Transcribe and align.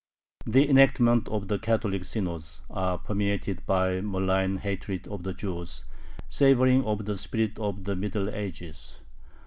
The 0.47 0.67
enactments 0.67 1.29
of 1.29 1.47
the 1.47 1.59
Catholic 1.59 2.05
synods 2.05 2.61
are 2.71 2.97
permeated 2.97 3.63
by 3.67 4.01
malign 4.01 4.57
hatred 4.57 5.07
of 5.07 5.21
the 5.21 5.31
Jews, 5.31 5.85
savoring 6.27 6.83
of 6.85 7.05
the 7.05 7.15
spirit 7.19 7.59
of 7.59 7.83
the 7.83 7.95
Middle 7.95 8.27
Ages. 8.27 9.01